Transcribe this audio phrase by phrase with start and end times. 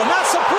[0.00, 0.49] and that's a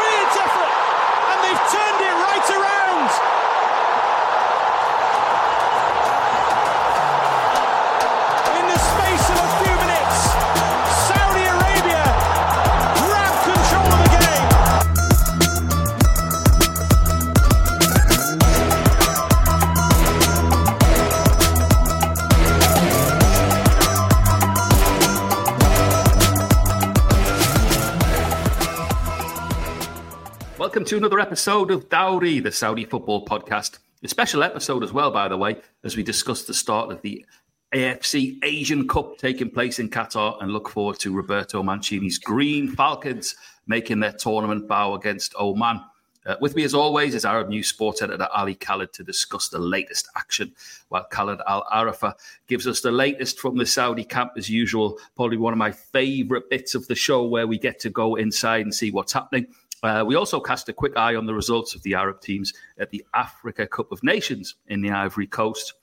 [30.92, 33.80] to another episode of Dawri, the Saudi football podcast.
[34.04, 37.26] A special episode as well, by the way, as we discuss the start of the
[37.74, 43.38] AFC Asian Cup taking place in Qatar and look forward to Roberto Mancini's Green Falcons
[43.68, 45.80] making their tournament bow against Oman.
[46.26, 49.60] Uh, with me, as always, is Arab News sports editor Ali Khaled to discuss the
[49.60, 50.54] latest action,
[50.90, 52.16] while Khaled Alarafah
[52.48, 55.00] gives us the latest from the Saudi camp, as usual.
[55.16, 58.66] Probably one of my favourite bits of the show where we get to go inside
[58.66, 59.48] and see what's happening.
[59.84, 62.90] Uh, we also cast a quick eye on the results of the Arab teams at
[62.92, 65.74] the Africa Cup of Nations in the Ivory Coast.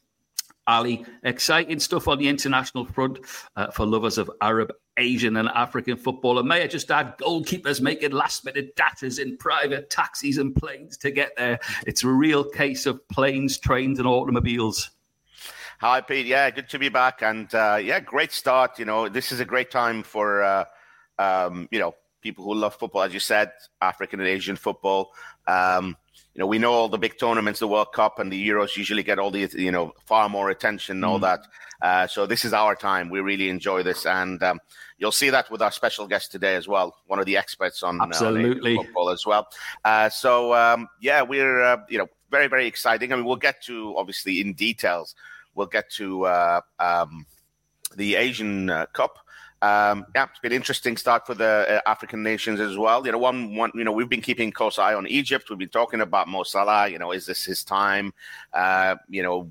[0.69, 3.21] Ali, exciting stuff on the international front
[3.57, 6.39] uh, for lovers of Arab, Asian, and African football.
[6.39, 10.99] And may I just add, goalkeepers making last minute datters in private taxis and planes
[10.99, 11.59] to get there.
[11.87, 14.91] It's a real case of planes, trains, and automobiles.
[15.81, 16.27] Hi, Pete.
[16.27, 17.23] Yeah, good to be back.
[17.23, 18.79] And uh, yeah, great start.
[18.79, 20.65] You know, this is a great time for, uh,
[21.19, 25.13] um, you know, people who love football, as you said, African and Asian football.
[25.47, 25.97] Um,
[26.35, 29.03] you know, we know all the big tournaments, the World Cup and the Euros usually
[29.03, 31.41] get all the, you know, far more attention and all that.
[31.83, 33.09] Uh, so this is our time.
[33.09, 34.07] We really enjoy this.
[34.07, 34.61] And um,
[34.99, 38.01] you'll see that with our special guest today as well, one of the experts on,
[38.01, 38.73] uh, Absolutely.
[38.73, 39.49] Asian football as well.
[39.85, 43.13] Uh, so, um, yeah, we're, uh, you know, very, very exciting.
[43.13, 45.15] I mean, we'll get to, obviously, in details,
[45.55, 47.27] we'll get to uh, um,
[47.97, 49.19] the Asian uh, Cup.
[49.61, 53.05] Um, yeah, it's been interesting start for the uh, African nations as well.
[53.05, 55.51] You know, one, one, you know, we've been keeping close eye on Egypt.
[55.51, 56.89] We've been talking about Mo Salah.
[56.89, 58.13] You know, is this his time?
[58.53, 59.51] Uh, you know,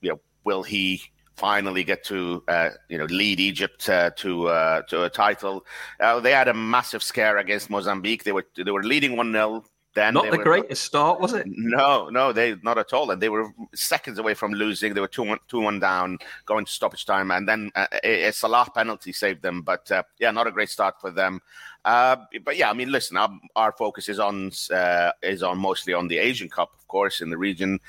[0.00, 1.02] you know, will he
[1.36, 5.66] finally get to, uh, you know, lead Egypt uh, to uh, to a title?
[5.98, 8.22] Uh, they had a massive scare against Mozambique.
[8.22, 11.46] They were they were leading one 0 then Not the were- greatest start, was it?
[11.48, 13.10] no, no, they not at all.
[13.10, 14.94] And they were seconds away from losing.
[14.94, 18.24] They were two one, two one down, going to stoppage time, and then uh, a,
[18.24, 19.62] a Salah penalty saved them.
[19.62, 21.40] But uh, yeah, not a great start for them.
[21.84, 25.94] Uh, but yeah, I mean, listen, our, our focus is on uh, is on mostly
[25.94, 27.80] on the Asian Cup, of course, in the region.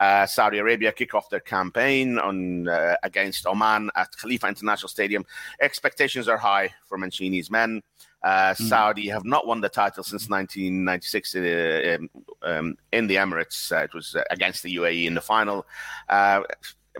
[0.00, 5.24] Uh, Saudi Arabia kick off their campaign on uh, against Oman at Khalifa International Stadium.
[5.60, 7.82] Expectations are high for Mancini's men.
[8.24, 12.10] Uh, Saudi have not won the title since 1996 uh, um,
[12.42, 13.70] um, in the Emirates.
[13.70, 15.66] Uh, it was uh, against the UAE in the final.
[16.08, 16.40] Uh,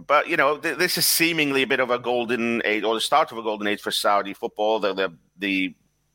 [0.06, 3.00] but you know, th- this is seemingly a bit of a golden age, or the
[3.00, 4.81] start of a golden age for Saudi football.
[4.81, 5.75] The the the,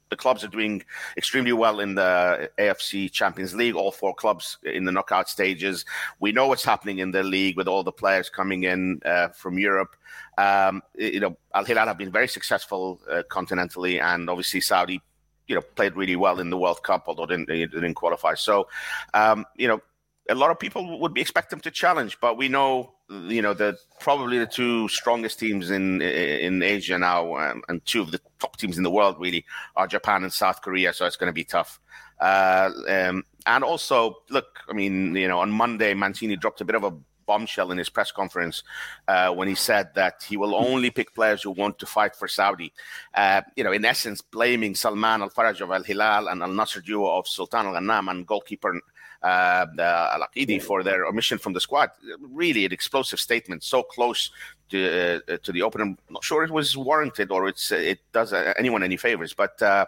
[0.10, 0.84] the clubs are doing
[1.18, 3.76] extremely well in the AFC Champions League.
[3.76, 5.86] All four clubs in the knockout stages.
[6.20, 9.60] We know what's happening in the league with all the players coming in uh, from
[9.60, 9.96] Europe.
[10.38, 15.02] Um, you know, Al Hilal have been very successful uh, continentally, and obviously Saudi,
[15.48, 18.34] you know, played really well in the World Cup, although didn't, didn't qualify.
[18.36, 18.68] So,
[19.14, 19.82] um, you know,
[20.30, 23.54] a lot of people would be expect them to challenge, but we know, you know,
[23.56, 28.22] that probably the two strongest teams in in Asia now, um, and two of the
[28.40, 29.46] top teams in the world really
[29.76, 30.94] are Japan and South Korea.
[30.94, 31.80] So it's going to be tough.
[32.20, 36.76] Uh, um, and also, look, I mean, you know, on Monday, Mancini dropped a bit
[36.76, 36.94] of a
[37.26, 38.64] bombshell in his press conference
[39.08, 42.28] uh, when he said that he will only pick players who want to fight for
[42.28, 42.74] Saudi.
[43.14, 46.84] Uh, you know, in essence, blaming Salman Al Faraj of Al Hilal and Al Nassr
[46.84, 48.82] duo of Sultan Al Ghannam and goalkeeper
[49.24, 51.90] uh, Al for their omission from the squad.
[52.20, 54.32] Really, an explosive statement, so close
[54.70, 55.96] to uh, to the opener.
[56.10, 59.62] Not sure it was warranted or it's it does uh, anyone any favors, but.
[59.62, 59.86] Uh,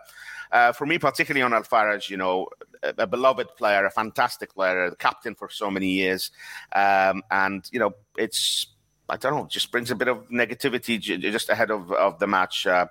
[0.51, 2.45] uh, for me, particularly on Al Faraj, you know,
[2.83, 6.29] a, a beloved player, a fantastic player, the captain for so many years,
[6.73, 8.67] um, and you know, it's
[9.07, 12.67] I don't know, just brings a bit of negativity just ahead of of the match.
[12.67, 12.87] Uh,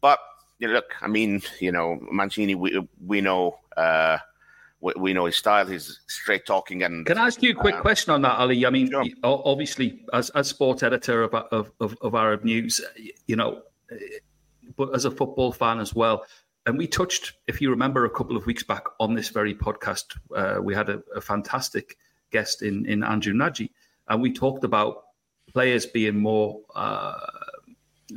[0.00, 0.18] but
[0.58, 3.58] you know, look, I mean, you know, Mancini, we we know.
[3.76, 4.18] Uh,
[4.86, 5.66] we, we know his style.
[5.66, 8.64] He's straight talking, and Can I ask you a quick uh, question on that, Ali?
[8.64, 9.04] I mean, Sure.
[9.24, 12.80] obviously, as as sport editor of, of of of Arab News,
[13.26, 13.62] you know,
[14.76, 16.24] but as a football fan as well.
[16.66, 20.04] And we touched, if you remember, a couple of weeks back on this very podcast,
[20.34, 21.96] uh, we had a, a fantastic
[22.30, 23.72] guest in in Andrew Nagy,
[24.08, 25.04] and we talked about
[25.52, 27.14] players being more, uh,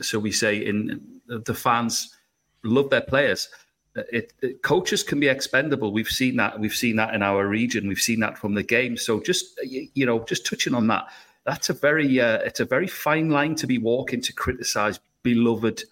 [0.02, 2.16] so we say, in the fans
[2.64, 3.50] love their players.
[3.96, 5.92] It, it, coaches can be expendable.
[5.92, 6.60] We've seen that.
[6.60, 7.88] We've seen that in our region.
[7.88, 8.98] We've seen that from the game.
[8.98, 11.08] So just you, know, just touching on that,
[11.46, 15.84] that's a very uh, it's a very fine line to be walking to criticize beloved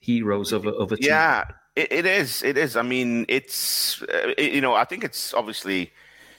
[0.00, 1.08] heroes of a, of a team.
[1.08, 1.44] Yeah,
[1.76, 2.42] it, it is.
[2.42, 2.76] It is.
[2.76, 5.92] I mean, it's uh, it, you know, I think it's obviously,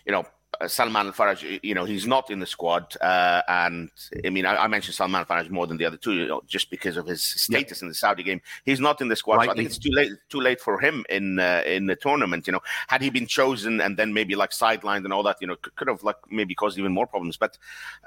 [0.06, 0.25] you know,
[0.67, 3.89] Salman Al Faraj, you know, he's not in the squad, uh, and
[4.25, 6.41] I mean, I, I, mentioned Salman Al Faraj more than the other two, you know,
[6.47, 8.41] just because of his status in the Saudi game.
[8.65, 9.44] He's not in the squad.
[9.44, 12.47] So I think it's too late, too late for him in uh, in the tournament.
[12.47, 15.47] You know, had he been chosen and then maybe like sidelined and all that, you
[15.47, 17.38] know, could, could have like maybe caused even more problems.
[17.38, 17.57] But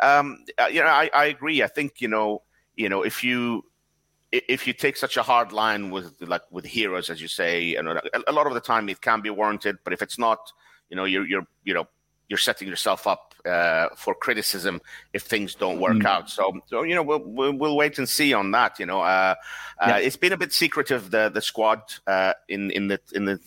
[0.00, 1.62] um, uh, you know, I, I agree.
[1.62, 2.42] I think you know,
[2.76, 3.64] you know, if you
[4.32, 7.88] if you take such a hard line with like with heroes, as you say, and
[7.88, 9.78] a lot of the time it can be warranted.
[9.84, 10.52] But if it's not,
[10.90, 11.88] you know, you're you're you know
[12.28, 14.80] you're setting yourself up uh, for criticism
[15.12, 16.06] if things don't work mm.
[16.06, 16.28] out.
[16.28, 18.78] So, so you know, we'll, we'll, we'll wait and see on that.
[18.80, 19.34] You know, uh,
[19.80, 19.98] uh, yeah.
[19.98, 23.38] it's been a bit secretive the the squad uh, in in the in the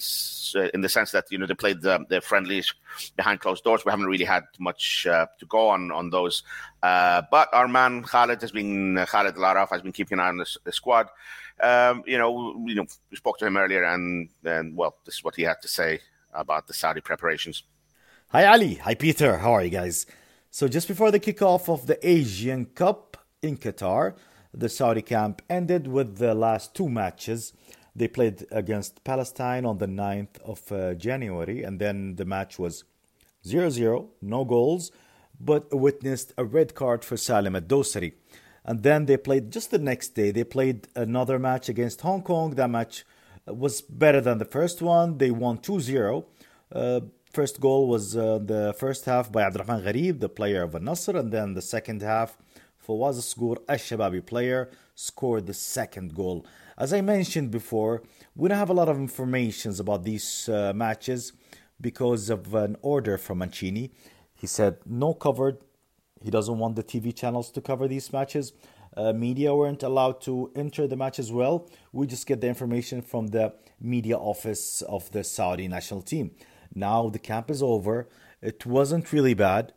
[0.56, 2.74] uh, in the sense that you know they played the, the friendlies
[3.18, 3.84] behind closed doors.
[3.86, 6.44] We haven't really had much uh, to go on on those.
[6.82, 10.58] but our man Khaled has been Khaled Alarafah has been keeping an eye on the,
[10.64, 11.10] the squad.
[11.62, 15.24] Um, you know, you know, we spoke to him earlier, and and well, this is
[15.25, 16.00] what he had to say
[16.34, 17.64] about the Saudi preparations.
[18.31, 18.76] Hi, Ali.
[18.76, 19.40] Hi, Peter.
[19.40, 20.06] How are you guys?
[20.52, 24.14] So, just before the kickoff of the Asian Cup in Qatar,
[24.54, 27.54] the Saudi camp ended with the last two matches.
[27.96, 32.84] They played against Palestine on the 9th of uh, January, and then the match was
[33.48, 34.92] 0 0, no goals,
[35.40, 38.14] but witnessed a red card for Salim Ad-Dosari.
[38.64, 42.52] And then they played just the next day, they played another match against Hong Kong.
[42.52, 43.06] That match
[43.48, 45.18] was better than the first one.
[45.18, 46.28] They won 2 0.
[46.72, 47.00] Uh,
[47.31, 51.31] First goal was uh, the first half by Abdurrahman Gharib, the player of Al-Nassr, and
[51.31, 52.36] then the second half,
[52.84, 56.44] Fawaz Sqoor, a Shababi player, scored the second goal.
[56.76, 58.02] As I mentioned before,
[58.36, 61.31] we don't have a lot of information about these uh, matches
[61.80, 63.92] because of an order from Mancini.
[64.34, 65.60] He said no covered.
[66.24, 68.54] He doesn't want the TV channels to cover these matches.
[68.98, 71.70] Uh, media weren't allowed to enter the match as well.
[71.94, 76.32] We just get the information from the media office of the Saudi national team.
[76.74, 78.07] Now the camp is over.
[78.42, 79.74] It wasn't really bad.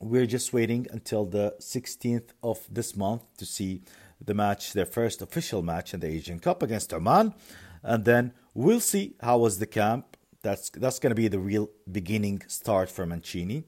[0.00, 3.82] We're just waiting until the 16th of this month to see
[4.20, 7.34] the match, their first official match in the Asian Cup against Oman.
[7.82, 10.16] And then we'll see how was the camp.
[10.42, 13.64] That's that's going to be the real beginning start for Mancini.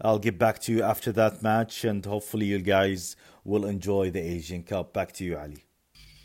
[0.00, 4.20] I'll get back to you after that match, and hopefully you guys will enjoy the
[4.20, 4.92] Asian Cup.
[4.92, 5.64] Back to you, Ali.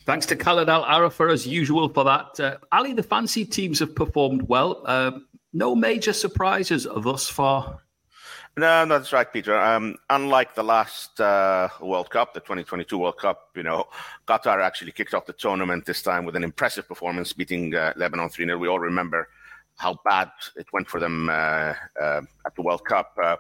[0.06, 2.40] Thanks to Khaled Alarafah as usual for that.
[2.40, 4.82] Uh, Ali, the fancy teams have performed well.
[4.86, 5.12] Uh,
[5.54, 7.82] no major surprises thus far.
[8.58, 9.58] No, that's right, Peter.
[9.58, 13.88] Um, unlike the last uh, World Cup, the 2022 World Cup, you know,
[14.28, 18.28] Qatar actually kicked off the tournament this time with an impressive performance, beating uh, Lebanon
[18.28, 18.58] 3 0.
[18.58, 19.30] We all remember
[19.82, 23.18] how bad it went for them uh, uh, at the World Cup.
[23.22, 23.36] Uh,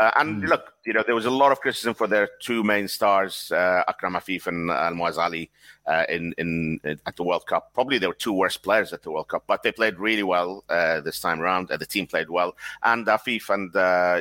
[0.00, 0.48] uh and mm.
[0.48, 3.84] look, you know, there was a lot of criticism for their two main stars, uh,
[3.86, 5.50] Akram Afif and Almoez Ali,
[5.86, 7.72] uh, in, in, in at the World Cup.
[7.74, 10.64] Probably they were two worst players at the World Cup, but they played really well
[11.04, 11.68] this time around.
[11.68, 13.72] the team played well, and Afif and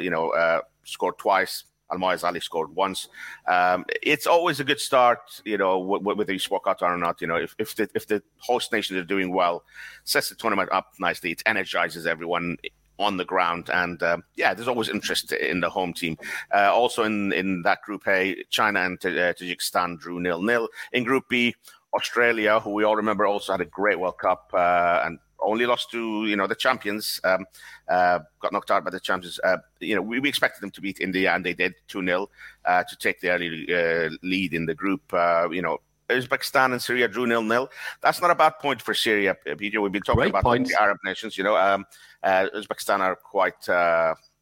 [0.04, 1.64] you know scored twice.
[1.94, 3.08] Almoez Ali scored once.
[3.48, 7.22] Um, it's always a good start, you know, whether you squawk out or not.
[7.22, 9.64] You know, if, if the if the host nations are doing well,
[10.04, 11.32] sets the tournament up nicely.
[11.32, 12.58] It energizes everyone
[13.00, 16.18] on the ground, and uh, yeah, there's always interest in the home team.
[16.54, 20.70] Uh, also in in that group A, China and uh, Tajikistan drew nil nil.
[20.92, 21.56] In Group B,
[21.94, 25.92] Australia, who we all remember, also had a great World Cup uh, and only lost
[25.92, 27.20] to you know the champions.
[27.24, 27.46] Um,
[27.88, 29.40] uh, got knocked out by the champions.
[29.44, 32.30] Uh, you know we, we, expected them to beat India, and they did two 0
[32.66, 35.02] uh, to take the early uh, lead in the group.
[35.14, 35.80] Uh, you know.
[36.10, 37.70] Uzbekistan and Syria drew nil nil.
[38.02, 39.82] That's not a bad point for Syria, Peter.
[39.82, 41.38] We've been talking Great about the Arab nations.
[41.38, 41.86] You know, um,
[42.22, 43.68] uh, Uzbekistan are quite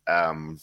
[0.08, 0.60] um,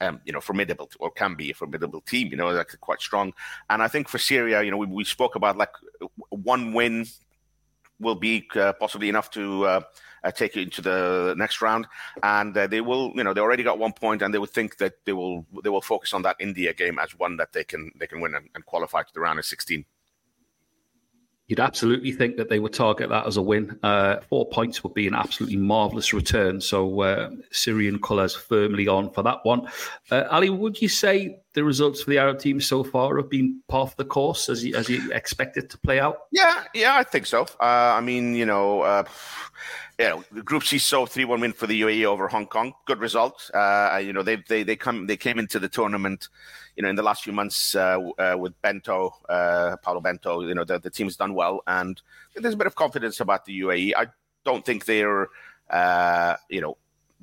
[0.00, 2.28] um, you know, formidable or can be a formidable team.
[2.28, 3.32] You know, like quite strong.
[3.68, 5.72] And I think for Syria, you know, we, we spoke about like
[6.30, 7.06] one win
[8.00, 9.80] will be uh, possibly enough to uh,
[10.24, 11.86] uh, take it into the next round.
[12.22, 14.78] And uh, they will, you know, they already got one point, and they would think
[14.78, 17.92] that they will they will focus on that India game as one that they can
[17.98, 19.84] they can win and, and qualify to the round of 16
[21.50, 23.76] you'd absolutely think that they would target that as a win.
[23.82, 26.60] Uh, four points would be an absolutely marvellous return.
[26.60, 29.68] So uh, Syrian colours firmly on for that one.
[30.12, 33.60] Uh, Ali, would you say the results for the Arab team so far have been
[33.66, 36.18] part of the course as you, as you expected to play out?
[36.30, 37.42] Yeah, yeah, I think so.
[37.58, 39.02] Uh, I mean, you know, uh,
[40.00, 42.72] yeah, the Group C saw three one win for the UAE over Hong Kong.
[42.86, 43.50] Good result.
[43.54, 46.28] Uh, you know, they they they come they came into the tournament
[46.80, 50.54] you know, in the last few months uh, uh, with Bento, uh, Paulo Bento, you
[50.54, 52.00] know, the, the team has done well, and
[52.34, 53.92] there's a bit of confidence about the UAE.
[53.94, 54.06] I
[54.46, 55.28] don't think they're,
[55.68, 56.78] uh, you know,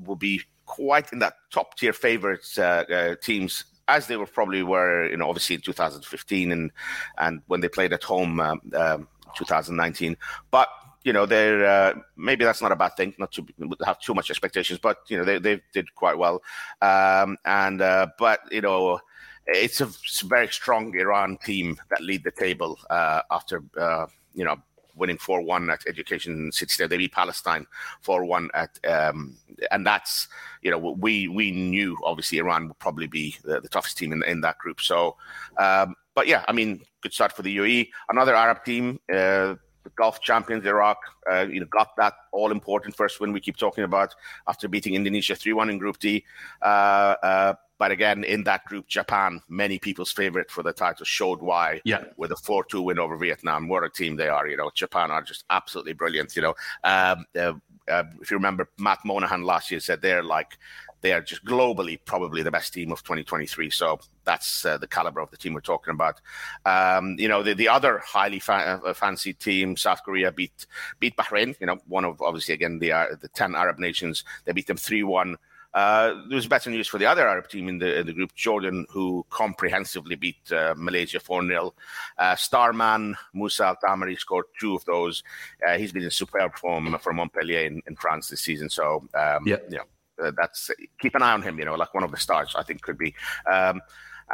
[0.06, 5.10] will be quite in that top tier favorites uh, teams as they were probably were,
[5.10, 6.72] you know, obviously in 2015 and
[7.18, 10.18] and when they played at home um, um, 2019,
[10.52, 10.70] but
[11.08, 13.46] you know, they're uh, maybe that's not a bad thing, not to
[13.86, 16.44] have too much expectations, but you know, they they did quite well.
[16.82, 19.00] Um, and uh, but you know,
[19.46, 19.88] it's a,
[20.26, 24.58] very strong Iran team that lead the table uh, after uh, you know
[24.96, 26.90] winning four one at Education City Stadium.
[26.90, 27.66] They beat Palestine
[28.02, 29.38] four one at, um,
[29.72, 30.28] and that's
[30.62, 34.24] you know we we knew obviously Iran would probably be the, the toughest team in
[34.24, 34.82] in that group.
[34.82, 35.16] So,
[35.58, 37.92] um, but yeah, I mean, good start for the UAE.
[38.10, 39.00] Another Arab team.
[39.10, 39.56] Uh,
[39.88, 40.98] the Gulf champions Iraq,
[41.32, 44.14] uh, you know, got that all important first win we keep talking about
[44.48, 46.26] after beating Indonesia 3 1 in Group D.
[46.62, 51.42] Uh, uh, but again, in that group, Japan, many people's favorite for the title, showed
[51.42, 51.80] why.
[51.86, 52.06] Yeah.
[52.18, 53.70] With a 4 2 win over Vietnam.
[53.70, 54.48] What a team they are.
[54.48, 56.36] You know, Japan are just absolutely brilliant.
[56.36, 57.54] You know, um, uh,
[57.88, 60.58] uh, if you remember, Matt Monahan last year said they're like,
[61.02, 63.70] they are just globally probably the best team of 2023.
[63.70, 66.20] So that's uh, the caliber of the team we're talking about.
[66.66, 70.66] Um, you know, the, the other highly fa- uh, fancy team, South Korea, beat
[71.00, 71.56] beat Bahrain.
[71.60, 74.24] You know, one of obviously again the uh, the ten Arab nations.
[74.46, 75.38] They beat them three one.
[75.74, 78.34] Uh, there was better news for the other Arab team in the in the group,
[78.34, 81.74] Jordan, who comprehensively beat uh, Malaysia 4 0.
[82.18, 85.24] Uh, Starman Moussa Al Tamari scored two of those.
[85.68, 88.70] Uh, he's been in superb form for Montpellier in, in France this season.
[88.70, 89.58] So, um, yeah.
[89.70, 89.84] you know,
[90.24, 92.64] uh, that's keep an eye on him, you know, like one of the stars, I
[92.64, 93.14] think, could be.
[93.52, 93.82] Um,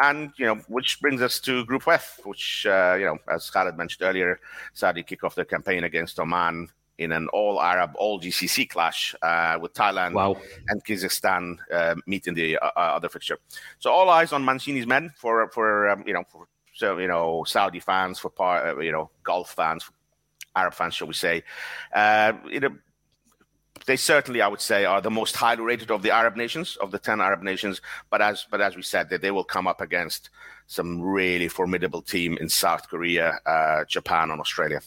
[0.01, 3.77] and you know, which brings us to Group F, which uh, you know, as Khaled
[3.77, 4.39] mentioned earlier,
[4.73, 9.57] Saudi kick off their campaign against Oman in an all Arab, all GCC clash uh,
[9.61, 10.37] with Thailand wow.
[10.67, 13.37] and Kyrgyzstan uh, meeting the uh, uh, other fixture.
[13.79, 17.43] So all eyes on Mancini's men for for um, you know for so you know
[17.45, 19.89] Saudi fans, for uh, you know Gulf fans,
[20.55, 21.43] Arab fans, shall we say?
[21.93, 22.75] Uh, you know,
[23.85, 26.91] they certainly, I would say, are the most highly rated of the Arab nations, of
[26.91, 27.81] the ten Arab nations.
[28.09, 30.29] But as but as we said, that they will come up against
[30.67, 33.39] some really formidable team in South Korea,
[33.87, 34.81] Japan, and Australia.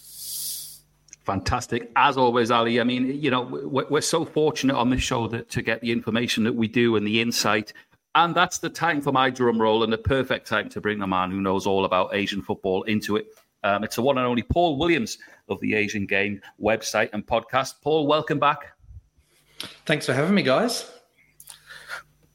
[1.26, 1.90] Fantastic.
[1.96, 2.80] As always, Ali.
[2.80, 6.44] I mean, you know, we're, so fortunate on this show that, to get the information
[6.44, 7.72] that we do and the insight.
[8.14, 11.06] And that's the time for my drum roll and the perfect time to bring the
[11.06, 13.26] man who knows all about Asian football into it.
[13.64, 17.74] Um, it's the one and only Paul Williams of the Asian Game website and podcast.
[17.82, 18.75] Paul, welcome back.
[19.84, 20.90] Thanks for having me, guys.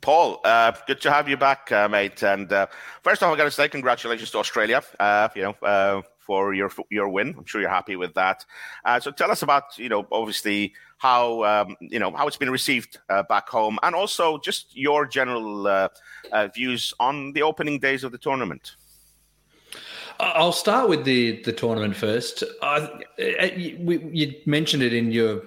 [0.02, 2.24] Paul, uh, good to have you back, uh, mate.
[2.24, 2.68] And uh,
[3.04, 4.82] first off, I got to say congratulations to Australia.
[5.00, 7.36] Uh, you know, uh, for your your win.
[7.38, 8.46] I'm sure you're happy with that.
[8.84, 12.50] Uh, so tell us about you know obviously how um, you know how it's been
[12.52, 12.98] received
[13.30, 15.90] back home, and also just your general
[16.56, 18.76] views on the opening days of the tournament.
[20.22, 22.44] I'll start with the the tournament first.
[22.62, 22.88] Uh,
[23.18, 25.42] you mentioned it in your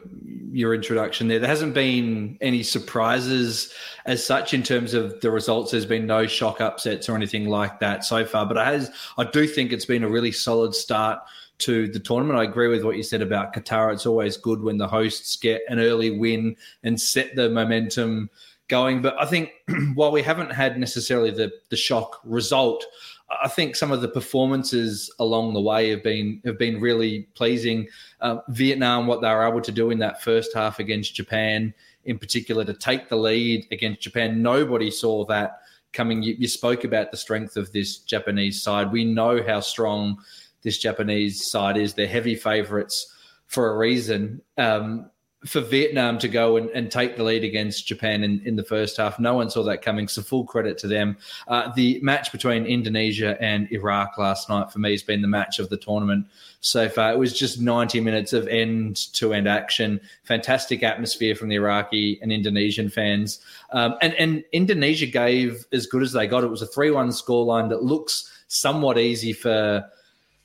[0.54, 1.38] your introduction there.
[1.38, 3.72] There hasn't been any surprises
[4.06, 5.72] as such in terms of the results.
[5.72, 8.46] There's been no shock upsets or anything like that so far.
[8.46, 11.20] But it has, I do think it's been a really solid start
[11.58, 12.38] to the tournament.
[12.38, 13.92] I agree with what you said about Qatar.
[13.92, 18.30] It's always good when the hosts get an early win and set the momentum
[18.68, 19.02] going.
[19.02, 19.50] But I think
[19.94, 22.84] while we haven't had necessarily the the shock result,
[23.30, 27.88] I think some of the performances along the way have been have been really pleasing.
[28.20, 31.72] Uh, Vietnam, what they were able to do in that first half against Japan,
[32.04, 35.60] in particular, to take the lead against Japan, nobody saw that
[35.92, 36.22] coming.
[36.22, 38.92] You, you spoke about the strength of this Japanese side.
[38.92, 40.18] We know how strong
[40.62, 41.94] this Japanese side is.
[41.94, 43.12] They're heavy favourites
[43.46, 44.42] for a reason.
[44.58, 45.10] Um,
[45.46, 48.96] for Vietnam to go and, and, take the lead against Japan in, in the first
[48.96, 49.18] half.
[49.18, 51.16] No one saw that coming, so full credit to them.
[51.48, 55.58] Uh, the match between Indonesia and Iraq last night for me has been the match
[55.58, 56.26] of the tournament
[56.60, 57.12] so far.
[57.12, 62.18] It was just 90 minutes of end to end action, fantastic atmosphere from the Iraqi
[62.22, 63.40] and Indonesian fans.
[63.70, 66.44] Um, and, and Indonesia gave as good as they got.
[66.44, 69.84] It was a 3 1 scoreline that looks somewhat easy for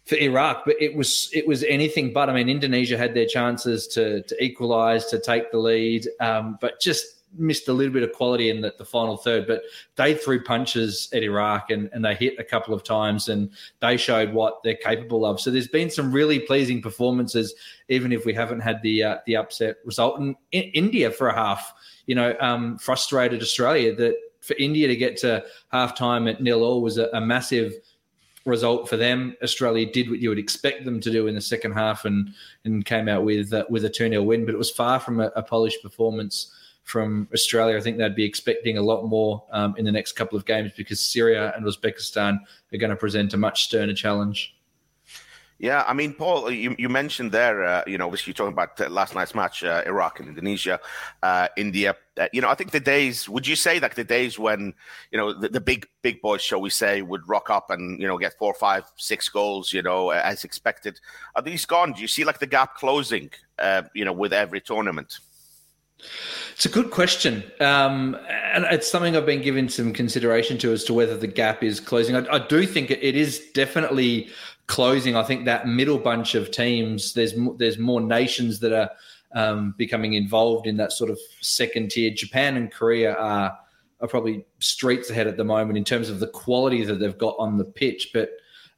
[0.10, 2.32] for Iraq, but it was it was anything but.
[2.32, 6.82] I mean, Indonesia had their chances to to equalise, to take the lead, um, but
[6.82, 7.06] just
[7.38, 9.46] missed a little bit of quality in the, the, final third.
[9.46, 9.62] But
[9.98, 13.52] they threw punches at Iraq and, and they hit a couple of times and
[13.82, 15.40] they showed what they're capable of.
[15.40, 17.54] So there's been some really pleasing performances,
[17.88, 20.20] even if we haven't had the uh, the upset result.
[20.20, 21.72] And in India for a half,
[22.08, 26.64] you know, um, frustrated Australia that for India to get to half time at nil
[26.64, 27.74] all was a, a massive–
[28.46, 29.36] result for them.
[29.44, 32.34] Australia did what you would expect them to do in the second half and
[32.66, 35.20] and came out with uh, with a 2 0 win, but it was far from
[35.20, 36.54] a, a, polished performance
[36.84, 37.78] from Australia.
[37.78, 40.72] I think they'd be expecting a lot more um, in the next couple of games
[40.76, 42.40] because Syria and Uzbekistan
[42.74, 44.56] are going to present a much sterner challenge.
[45.60, 48.80] Yeah, I mean, Paul, you, you mentioned there, uh, you know, obviously you're talking about
[48.80, 50.80] uh, last night's match, uh, Iraq and Indonesia,
[51.22, 51.98] uh, India.
[52.18, 54.74] Uh, you know, I think the days, would you say like the days when,
[55.12, 58.08] you know, the, the, big, big boys, shall we say, would rock up and, you
[58.08, 61.02] know, get four, five, six goals, you know, as expected,
[61.36, 61.92] are these gone?
[61.92, 65.20] Do you see like the gap closing uh, you know, with every tournament?
[66.54, 68.18] It's a good question, um,
[68.54, 71.82] and it's something I've been giving some consideration to as to whether the gap is
[71.82, 72.16] closing.
[72.16, 74.30] I, I do think it is definitely
[74.70, 75.16] closing.
[75.16, 78.90] I think that middle bunch of teams, there's there's more nations that are
[79.34, 82.12] um, becoming involved in that sort of second tier.
[82.12, 83.58] Japan and Korea are
[84.00, 87.36] are probably streets ahead at the moment in terms of the quality that they've got
[87.38, 88.30] on the pitch, but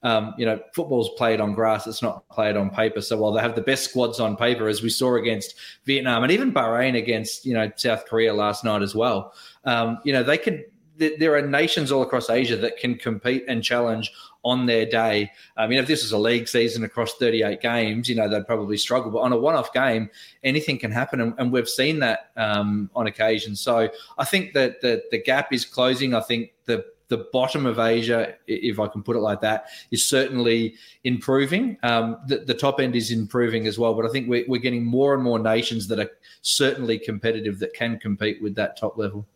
[0.03, 3.01] um, you know, football's played on grass; it's not played on paper.
[3.01, 5.55] So while they have the best squads on paper, as we saw against
[5.85, 9.33] Vietnam and even Bahrain against you know South Korea last night as well,
[9.65, 10.63] um, you know they can.
[10.97, 14.11] There are nations all across Asia that can compete and challenge
[14.43, 15.31] on their day.
[15.57, 18.77] I mean, if this was a league season across 38 games, you know, they'd probably
[18.77, 19.11] struggle.
[19.11, 20.09] But on a one off game,
[20.43, 21.21] anything can happen.
[21.21, 23.55] And, and we've seen that um, on occasion.
[23.55, 26.13] So I think that the, the gap is closing.
[26.13, 30.07] I think the the bottom of Asia, if I can put it like that, is
[30.07, 31.77] certainly improving.
[31.83, 34.85] Um, the, the, top end is improving as well, but I think we're, we're getting
[34.85, 36.09] more and more nations that are
[36.41, 39.27] certainly competitive that can compete with that top level.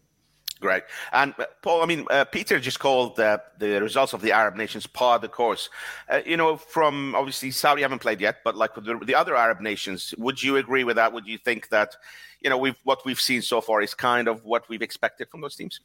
[0.61, 0.83] Great.
[1.11, 4.55] And uh, Paul, I mean, uh, Peter just called uh, the results of the Arab
[4.55, 5.69] nations par the course.
[6.09, 9.59] Uh, you know, from obviously Saudi haven't played yet, but like the, the, other Arab
[9.59, 11.11] nations, would you agree with that?
[11.11, 11.95] Would you think that,
[12.39, 15.41] you know, we've what we've seen so far is kind of what we've expected from
[15.41, 15.81] those teams?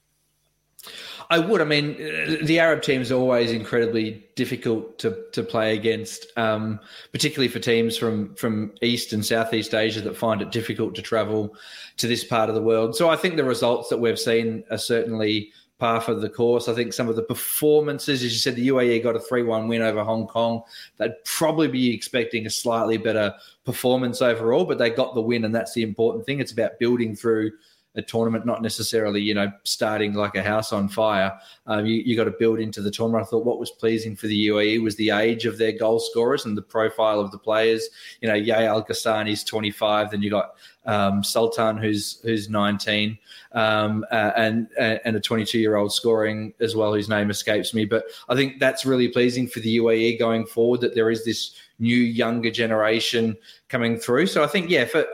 [1.29, 1.61] I would.
[1.61, 1.97] I mean,
[2.45, 6.81] the Arab teams are always incredibly difficult to, to play against, um,
[7.13, 11.55] particularly for teams from, from East and Southeast Asia that find it difficult to travel
[11.99, 12.97] to this part of the world.
[12.97, 16.69] So I think the results that we've seen are certainly par for the course.
[16.69, 19.69] I think some of the performances, as you said, the UAE got a 3 1
[19.69, 20.63] win over Hong Kong.
[20.99, 23.35] They'd probably be expecting a slightly better
[23.65, 26.39] performance overall, but they got the win, and that's the important thing.
[26.39, 27.53] It's about building through
[27.97, 31.37] a tournament, not necessarily, you know, starting like a house on fire.
[31.67, 33.27] Um, you, you got to build into the tournament.
[33.27, 36.45] I thought what was pleasing for the UAE was the age of their goal scorers
[36.45, 37.89] and the profile of the players.
[38.21, 38.87] You know, Yahya Al
[39.27, 40.55] is 25, then you got
[40.87, 43.19] um, Sultan, who's who's 19,
[43.53, 47.85] um, uh, and and a 22 year old scoring as well, whose name escapes me.
[47.85, 51.55] But I think that's really pleasing for the UAE going forward that there is this
[51.81, 53.37] new younger generation
[53.69, 54.27] coming through.
[54.27, 55.05] So I think, yeah, for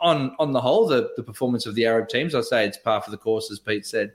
[0.00, 3.00] on on the whole, the, the performance of the Arab teams, I say it's par
[3.00, 4.12] for the course, as Pete said.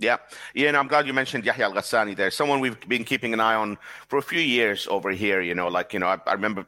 [0.00, 0.18] Yeah,
[0.54, 2.30] yeah, and I'm glad you mentioned Yahya Al Ghassani there.
[2.30, 3.76] Someone we've been keeping an eye on
[4.08, 5.40] for a few years over here.
[5.40, 6.66] You know, like you know, I, I remember,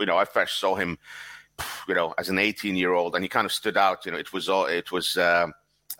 [0.00, 0.98] you know, I first saw him,
[1.86, 4.04] you know, as an 18 year old, and he kind of stood out.
[4.04, 5.16] You know, it was all it was.
[5.16, 5.48] Uh,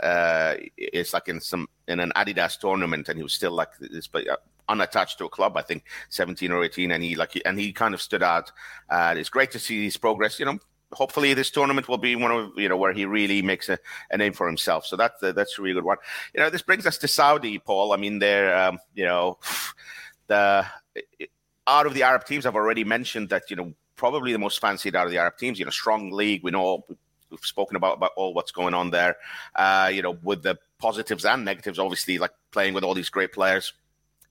[0.03, 4.09] uh, it's like in some in an Adidas tournament, and he was still like this,
[4.09, 4.37] but uh,
[4.69, 5.57] unattached to a club.
[5.57, 8.51] I think 17 or 18, and he like and he kind of stood out.
[8.89, 10.39] Uh, it's great to see his progress.
[10.39, 10.59] You know,
[10.93, 13.79] hopefully this tournament will be one of you know where he really makes a,
[14.11, 14.87] a name for himself.
[14.87, 15.99] So that's uh, that's a really good one.
[16.35, 17.93] You know, this brings us to Saudi, Paul.
[17.93, 19.39] I mean, they're um, you know
[20.27, 20.67] the
[21.67, 24.97] out of the Arab teams, I've already mentioned that you know probably the most fancied
[24.97, 25.59] out of the Arab teams.
[25.59, 26.43] You know, strong league.
[26.43, 26.85] We know
[27.31, 29.17] we've spoken about about all what's going on there.
[29.55, 33.33] Uh, you know, with the positives and negatives, obviously, like playing with all these great
[33.33, 33.73] players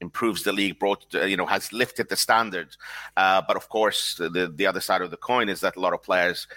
[0.02, 2.76] improves the league, brought uh, you know has lifted the standard.
[3.16, 5.94] Uh, but of course, the the other side of the coin is that a lot
[5.94, 6.48] of players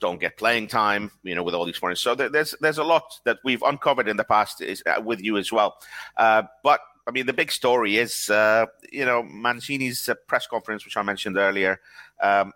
[0.00, 2.00] don't get playing time, you know, with all these foreigners.
[2.00, 5.36] So there's there's a lot that we've uncovered in the past is, uh, with you
[5.36, 5.76] as well.
[6.16, 10.84] Uh, but I mean, the big story is uh, you know Mancini's uh, press conference,
[10.84, 11.80] which I mentioned earlier.
[12.20, 12.52] Um,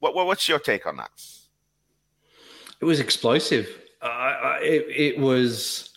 [0.00, 1.10] what, what's your take on that?
[2.80, 3.68] It was explosive.
[4.02, 5.93] it, it was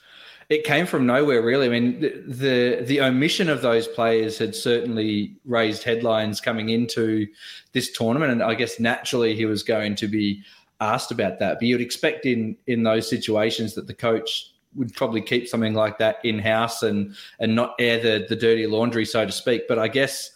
[0.50, 1.66] it came from nowhere, really.
[1.66, 7.28] I mean, the, the, the omission of those players had certainly raised headlines coming into
[7.74, 10.42] this tournament, and I guess naturally he was going to be
[10.80, 11.56] asked about that.
[11.60, 15.98] But you'd expect in in those situations that the coach would probably keep something like
[15.98, 19.68] that in house and and not air the the dirty laundry, so to speak.
[19.68, 20.32] But I guess.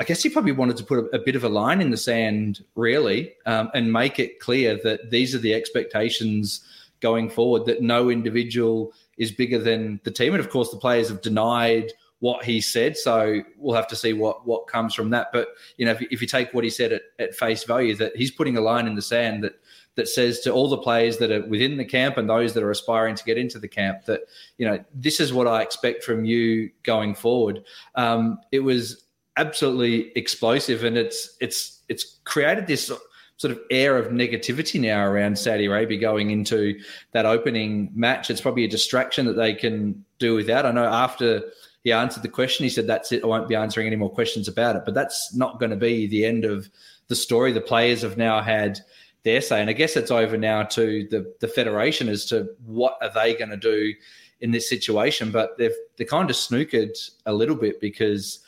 [0.00, 1.96] I guess he probably wanted to put a, a bit of a line in the
[1.96, 6.60] sand, really, um, and make it clear that these are the expectations
[7.00, 7.66] going forward.
[7.66, 10.34] That no individual is bigger than the team.
[10.34, 12.96] And of course, the players have denied what he said.
[12.96, 15.28] So we'll have to see what what comes from that.
[15.32, 18.16] But you know, if, if you take what he said at, at face value, that
[18.16, 19.60] he's putting a line in the sand that
[19.94, 22.70] that says to all the players that are within the camp and those that are
[22.70, 24.20] aspiring to get into the camp that
[24.56, 27.64] you know this is what I expect from you going forward.
[27.96, 29.04] Um, it was
[29.36, 32.92] absolutely explosive, and it's it's it's created this
[33.38, 36.78] sort of air of negativity now around Saudi Arabia going into
[37.12, 38.30] that opening match.
[38.30, 40.66] It's probably a distraction that they can do without.
[40.66, 41.42] I know after
[41.84, 43.22] he answered the question, he said, That's it.
[43.22, 44.82] I won't be answering any more questions about it.
[44.84, 46.68] But that's not going to be the end of
[47.06, 47.52] the story.
[47.52, 48.80] The players have now had
[49.22, 49.60] their say.
[49.60, 53.34] And I guess it's over now to the, the federation as to what are they
[53.34, 53.94] going to do
[54.40, 55.30] in this situation.
[55.30, 58.40] But they've they kind of snookered a little bit because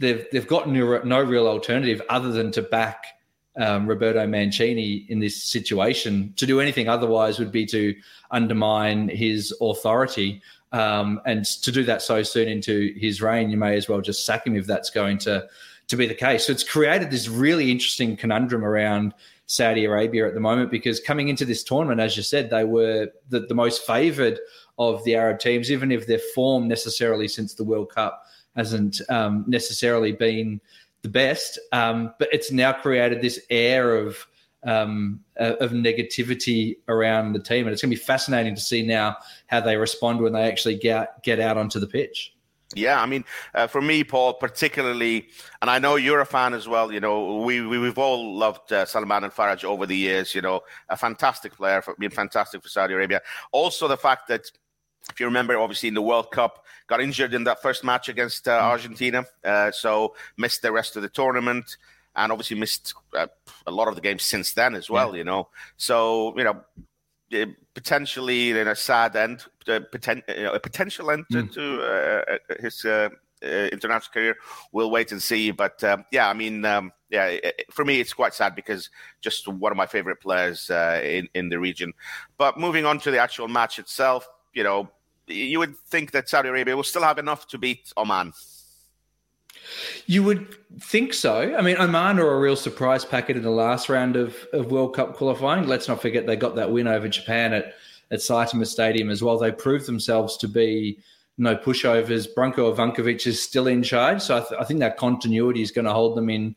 [0.00, 3.17] they've they've got no, no real alternative other than to back
[3.58, 6.32] um, Roberto Mancini in this situation.
[6.36, 7.94] To do anything otherwise would be to
[8.30, 10.40] undermine his authority.
[10.72, 14.24] Um, and to do that so soon into his reign, you may as well just
[14.24, 15.48] sack him if that's going to
[15.88, 16.46] to be the case.
[16.46, 19.14] So it's created this really interesting conundrum around
[19.46, 23.10] Saudi Arabia at the moment because coming into this tournament, as you said, they were
[23.30, 24.38] the, the most favoured
[24.78, 28.22] of the Arab teams, even if their form necessarily since the World Cup
[28.54, 30.60] hasn't um, necessarily been
[31.02, 31.58] the best.
[31.72, 34.26] Um, but it's now created this air of
[34.64, 39.16] um, of negativity around the team, and it's going to be fascinating to see now
[39.46, 42.34] how they respond when they actually get get out onto the pitch.
[42.74, 45.28] Yeah, I mean, uh, for me, Paul, particularly,
[45.62, 46.92] and I know you're a fan as well.
[46.92, 50.34] You know, we, we have all loved uh, Salman Al Faraj over the years.
[50.34, 53.22] You know, a fantastic player for being fantastic for Saudi Arabia.
[53.52, 54.50] Also, the fact that
[55.10, 58.48] if you remember, obviously in the World Cup, got injured in that first match against
[58.48, 58.62] uh, mm.
[58.62, 61.76] Argentina, uh, so missed the rest of the tournament,
[62.16, 63.26] and obviously missed uh,
[63.66, 65.12] a lot of the games since then as well.
[65.12, 65.18] Yeah.
[65.18, 66.60] You know, so you know
[67.74, 71.52] potentially in a sad end, uh, poten- uh, a potential end mm.
[71.52, 73.08] to uh, uh his uh,
[73.42, 74.36] uh, international career.
[74.72, 75.50] We'll wait and see.
[75.50, 79.46] But um, yeah, I mean, um, yeah, it, for me, it's quite sad because just
[79.46, 81.92] one of my favorite players in in the region.
[82.36, 84.88] But moving on to the actual match itself, you know,
[85.26, 88.32] you would think that Saudi Arabia will still have enough to beat Oman.
[90.06, 91.54] You would think so.
[91.56, 94.94] I mean, Oman are a real surprise packet in the last round of, of World
[94.94, 95.66] Cup qualifying.
[95.66, 97.74] Let's not forget they got that win over Japan at,
[98.10, 99.38] at Saitama Stadium as well.
[99.38, 100.98] They proved themselves to be
[101.36, 102.26] no pushovers.
[102.34, 104.22] Branko Ivankovic is still in charge.
[104.22, 106.56] So I, th- I think that continuity is going to hold them in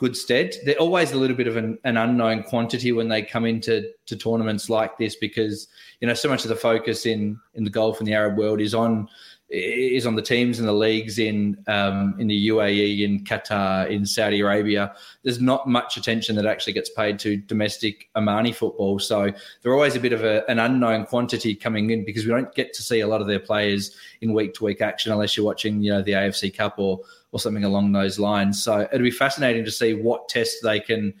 [0.00, 0.56] good stead.
[0.64, 4.16] They're always a little bit of an, an, unknown quantity when they come into to
[4.16, 5.68] tournaments like this because
[6.00, 8.60] you know so much of the focus in in the golf and the Arab world
[8.62, 9.08] is on
[9.50, 14.06] is on the teams and the leagues in um, in the UAE, in Qatar, in
[14.06, 14.94] Saudi Arabia.
[15.24, 19.00] There's not much attention that actually gets paid to domestic Omani football.
[19.00, 19.32] So
[19.62, 22.72] they're always a bit of a, an unknown quantity coming in because we don't get
[22.74, 25.82] to see a lot of their players in week to week action unless you're watching,
[25.82, 27.00] you know, the AFC Cup or
[27.32, 28.62] or something along those lines.
[28.62, 31.14] So it'll be fascinating to see what tests they can.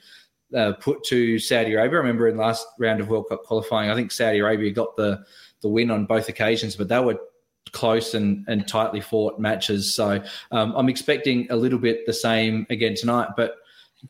[0.52, 1.94] Uh, put to Saudi Arabia.
[1.94, 5.24] I remember in last round of World Cup qualifying, I think Saudi Arabia got the
[5.60, 7.20] the win on both occasions, but they were
[7.72, 9.94] close and, and tightly fought matches.
[9.94, 13.30] So um, I'm expecting a little bit the same again tonight.
[13.36, 13.56] But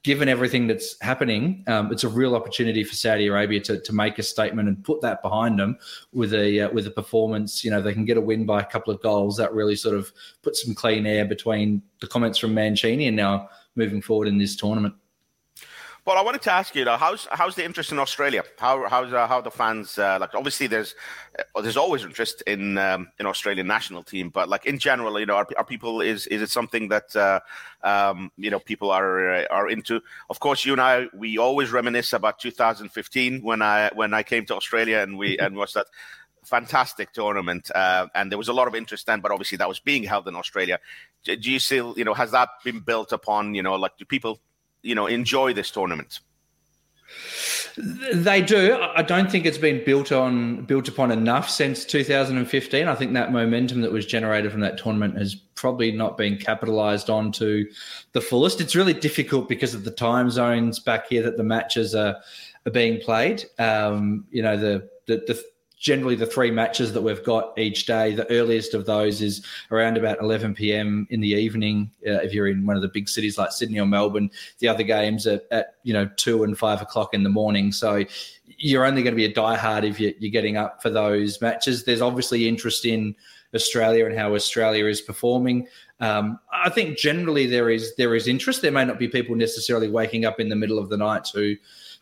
[0.03, 4.19] given everything that's happening, um, it's a real opportunity for Saudi Arabia to, to make
[4.19, 5.79] a statement and put that behind them
[6.13, 7.65] with a uh, with a performance.
[7.65, 9.37] You know, they can get a win by a couple of goals.
[9.37, 13.49] That really sort of puts some clean air between the comments from Mancini and now
[13.77, 14.95] moving forward in this tournament.
[16.07, 18.43] Well, I wanted to ask you, how's how's the interest in Australia?
[18.59, 20.35] How how's uh, how the fans uh, like?
[20.35, 20.95] Obviously, there's
[21.55, 25.27] uh, there's always interest in um, in Australian national team, but like in general, you
[25.27, 27.41] know, are, are people is is it something that uh,
[27.83, 30.01] um, you know people are uh, are into?
[30.31, 34.47] Of course, you and I we always reminisce about 2015 when I when I came
[34.47, 35.87] to Australia and we and watched that
[36.45, 39.21] fantastic tournament, uh, and there was a lot of interest then.
[39.21, 40.79] But obviously, that was being held in Australia.
[41.25, 43.55] Do you still, you know, has that been built upon?
[43.55, 44.41] You know, like do people
[44.83, 46.21] you know enjoy this tournament?
[47.77, 48.79] They do.
[48.81, 52.89] I don't think it's been built on built upon enough since 2015.
[52.89, 57.11] I think that momentum that was generated from that tournament has probably not been capitalized
[57.11, 57.69] on to
[58.13, 58.61] the fullest.
[58.61, 62.17] It's really difficult because of the time zones back here that the matches are,
[62.67, 63.45] are being played.
[63.59, 65.45] Um, you know, the, the, the
[65.81, 68.15] generally the three matches that we've got each day.
[68.15, 71.07] The earliest of those is around about 11 p.m.
[71.11, 71.91] in the evening.
[72.07, 74.83] Uh, if you're in one of the big cities like Sydney or Melbourne, the other
[74.83, 77.73] games are at you know two and five o'clock in the morning.
[77.73, 78.05] So
[78.59, 81.85] you're only going to be a diehard if you're, you're getting up for those matches.
[81.85, 83.17] There's obviously interest in
[83.55, 85.67] Australia and how Australia is performing.
[86.01, 88.61] Um, I think generally there is there is interest.
[88.61, 91.57] There may not be people necessarily waking up in the middle of the night to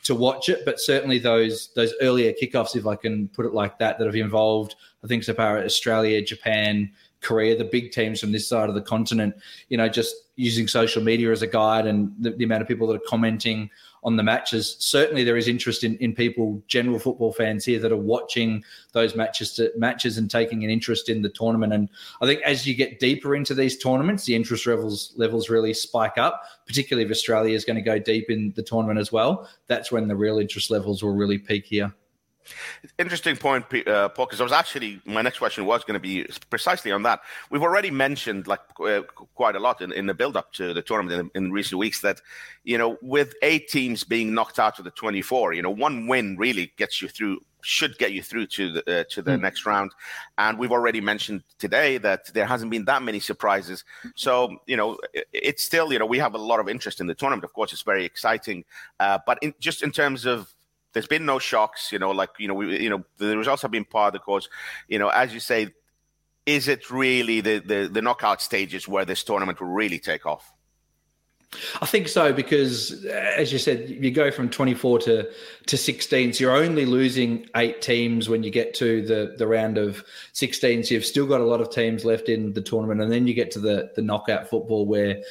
[0.04, 0.64] to watch it.
[0.64, 4.16] But certainly those those earlier kickoffs, if I can put it like that, that have
[4.16, 8.74] involved, I think so far Australia, Japan, Korea, the big teams from this side of
[8.74, 9.34] the continent,
[9.68, 12.86] you know, just using social media as a guide and the, the, amount of people
[12.86, 13.68] that are commenting
[14.04, 14.76] on the matches.
[14.78, 19.16] Certainly, there is interest in, in people, general football fans here, that are watching those
[19.16, 21.72] matches to, matches and taking an interest in the tournament.
[21.72, 21.88] And
[22.22, 26.18] I think as you get deeper into these tournaments, the interest levels levels really spike
[26.18, 26.42] up.
[26.66, 30.06] Particularly if Australia is going to go deep in the tournament as well, that's when
[30.06, 31.92] the real interest levels will really peak here.
[32.98, 36.26] Interesting point, uh, Paul, because I was actually, my next question was going to be
[36.50, 37.20] precisely on that.
[37.50, 39.02] We've already mentioned, like, uh,
[39.34, 42.00] quite a lot in, in the build up to the tournament in, in, recent weeks
[42.02, 42.20] that,
[42.64, 46.36] you know, with eight teams being knocked out of the 24, you know, one win
[46.36, 49.40] really gets you through should get you through to the uh, to the mm.
[49.40, 49.92] next round.
[50.38, 53.84] And we've already mentioned today that there hasn't been that many surprises.
[54.14, 57.06] So you know, it, it's still you know we have a lot of interest in
[57.06, 57.44] the tournament.
[57.44, 58.64] Of course, it's very exciting.
[59.00, 60.54] Uh, but in, just in terms of
[60.92, 63.70] there's been no shocks, you know, like you know, we, you know, the results have
[63.70, 64.48] been part of the course.
[64.88, 65.68] You know, as you say,
[66.46, 70.52] is it really the, the the knockout stages where this tournament will really take off?
[71.80, 75.30] I think so because, as you said, you go from 24 to
[75.66, 76.34] to 16.
[76.34, 80.84] So you're only losing eight teams when you get to the the round of 16.
[80.84, 83.34] So you've still got a lot of teams left in the tournament, and then you
[83.34, 85.22] get to the the knockout football where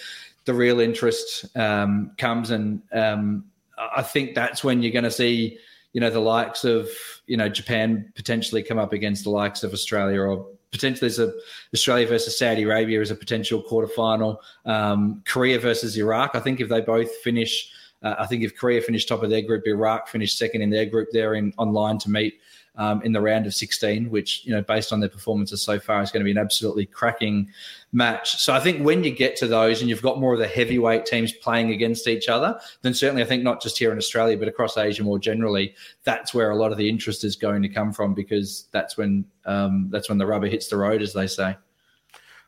[0.45, 3.45] the real interest um, comes and um,
[3.77, 5.57] I think that's when you're going to see,
[5.93, 6.89] you know, the likes of,
[7.27, 11.33] you know, Japan potentially come up against the likes of Australia or potentially there's a
[11.73, 14.37] Australia versus Saudi Arabia as a potential quarterfinal.
[14.65, 16.31] Um, Korea versus Iraq.
[16.35, 17.71] I think if they both finish,
[18.03, 20.85] uh, I think if Korea finished top of their group, Iraq finished second in their
[20.85, 22.39] group, they're in online to meet
[22.77, 26.01] um, in the round of 16, which, you know, based on their performances so far,
[26.01, 27.49] is going to be an absolutely cracking
[27.91, 28.37] match.
[28.37, 31.05] So I think when you get to those and you've got more of the heavyweight
[31.05, 34.47] teams playing against each other, then certainly I think not just here in Australia, but
[34.47, 37.91] across Asia more generally, that's where a lot of the interest is going to come
[37.91, 41.55] from because that's when um, that's when the rubber hits the road, as they say.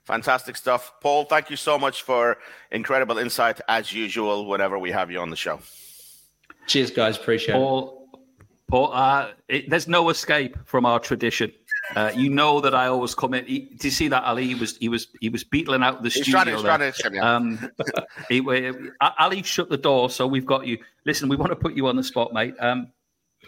[0.04, 0.94] Fantastic stuff.
[1.02, 2.38] Paul, thank you so much for
[2.72, 5.60] incredible insight as usual whenever we have you on the show.
[6.68, 7.18] Cheers, guys.
[7.18, 7.99] Appreciate Paul, it.
[8.70, 11.52] But uh, it, there's no escape from our tradition.
[11.96, 13.46] Uh, you know that I always come in.
[13.46, 14.46] He, do you see that Ali?
[14.46, 16.62] He was he was he was beetling out the he's studio.
[16.62, 17.72] Trying to, trying to, um,
[18.30, 18.42] he,
[19.02, 20.78] Ali shut the door, so we've got you.
[21.06, 22.54] Listen, we want to put you on the spot, mate.
[22.60, 22.92] Um,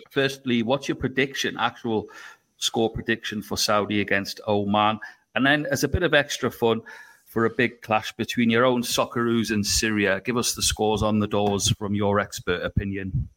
[0.09, 1.55] firstly, what's your prediction?
[1.59, 2.09] Actual
[2.57, 4.99] score prediction for Saudi against Oman,
[5.35, 6.81] and then as a bit of extra fun
[7.25, 11.19] for a big clash between your own Socceroos and Syria, give us the scores on
[11.19, 13.29] the doors from your expert opinion.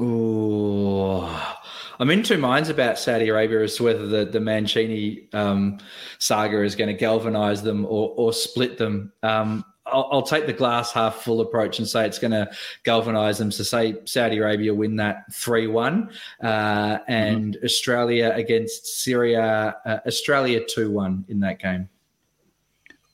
[0.00, 1.56] Oh,
[1.98, 5.78] I'm in two minds about Saudi Arabia as to whether the the Mancini um,
[6.18, 9.12] saga is going to galvanise them or or split them.
[9.22, 12.50] Um, I'll, I'll, take the glass half full approach and say it's going to
[12.84, 13.50] galvanise them.
[13.50, 16.10] So say Saudi Arabia win that three one,
[16.42, 17.64] uh, and mm-hmm.
[17.64, 21.88] Australia against Syria, uh, Australia two one in that game.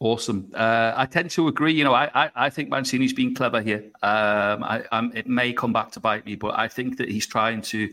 [0.01, 0.51] Awesome.
[0.55, 1.73] Uh, I tend to agree.
[1.73, 3.85] You know, I, I, I think Mancini's been clever here.
[4.03, 7.63] Um, I, it may come back to bite me, but I think that he's trying
[7.63, 7.91] to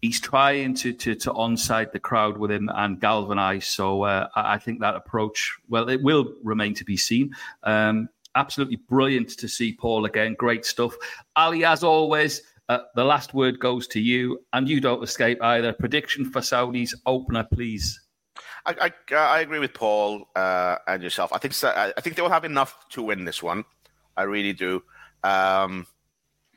[0.00, 3.66] he's trying to to to onside the crowd with him and galvanise.
[3.66, 7.34] So uh, I think that approach, well, it will remain to be seen.
[7.64, 10.34] Um, absolutely brilliant to see Paul again.
[10.38, 10.94] Great stuff,
[11.34, 11.64] Ali.
[11.64, 15.72] As always, uh, the last word goes to you, and you don't escape either.
[15.72, 18.00] Prediction for Saudi's opener, please.
[18.66, 21.32] I, I, I agree with Paul uh, and yourself.
[21.32, 23.64] I think I think they will have enough to win this one.
[24.16, 24.82] I really do.
[25.22, 25.86] Um,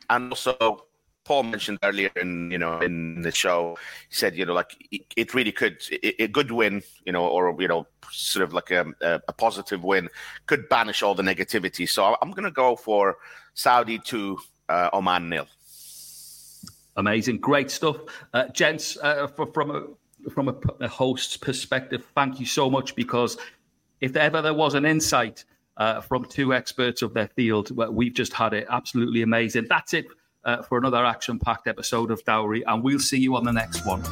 [0.10, 0.86] and also,
[1.24, 3.78] Paul mentioned earlier in you know in the show,
[4.10, 7.56] he said you know like it, it really could a good win, you know, or
[7.62, 10.10] you know sort of like a, a, positive win
[10.48, 11.88] could banish all the negativity.
[11.88, 13.18] So I'm going to go for
[13.54, 15.48] Saudi to uh, Oman nil.
[16.96, 17.98] Amazing, great stuff,
[18.34, 18.98] uh, gents.
[18.98, 19.84] Uh, for, from a
[20.32, 23.38] from a, a host's perspective, thank you so much because
[24.02, 25.46] if ever there was an insight
[25.78, 28.68] uh, from two experts of their field, well, we've just had it.
[28.70, 29.68] Absolutely amazing.
[29.70, 30.06] That's it
[30.44, 33.86] uh, for another action packed episode of Dawri, and we'll see you on the next
[33.86, 34.04] one.